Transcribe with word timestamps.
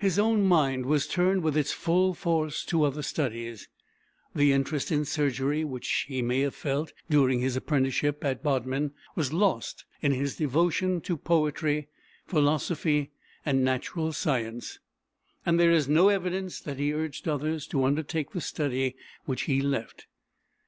His 0.00 0.18
own 0.18 0.42
mind 0.44 0.86
was 0.86 1.06
turned 1.06 1.44
with 1.44 1.56
its 1.56 1.70
full 1.70 2.14
force 2.14 2.64
to 2.64 2.82
other 2.82 3.00
studies; 3.02 3.68
the 4.34 4.50
interest 4.52 4.90
in 4.90 5.04
surgery 5.04 5.62
which 5.62 6.04
he 6.08 6.20
may 6.20 6.40
have 6.40 6.56
felt 6.56 6.92
during 7.08 7.38
his 7.38 7.54
apprenticeship 7.54 8.24
at 8.24 8.42
Bodmin 8.42 8.90
was 9.14 9.32
lost 9.32 9.84
in 10.00 10.10
his 10.10 10.34
devotion 10.34 11.00
to 11.02 11.16
poetry, 11.16 11.86
philosophy, 12.26 13.12
and 13.46 13.62
natural 13.64 14.12
science, 14.12 14.80
and 15.46 15.60
there 15.60 15.70
is 15.70 15.88
no 15.88 16.08
evidence 16.08 16.58
that 16.58 16.80
he 16.80 16.92
urged 16.92 17.28
others 17.28 17.64
to 17.68 17.84
undertake 17.84 18.32
the 18.32 18.40
study 18.40 18.96
which 19.26 19.42
he 19.42 19.60
left. 19.60 20.08